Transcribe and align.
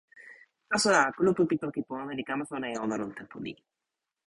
taso 0.69 0.89
la, 0.95 1.03
kulupu 1.15 1.41
pi 1.49 1.55
toki 1.63 1.81
pona 1.87 2.13
li 2.17 2.23
kama 2.29 2.43
sona 2.51 2.65
e 2.73 2.81
ona 2.83 2.95
lon 3.01 3.11
tenpo 3.17 3.37
ni. 3.45 3.53